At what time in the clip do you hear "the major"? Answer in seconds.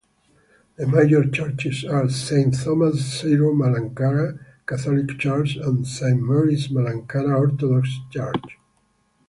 0.77-1.29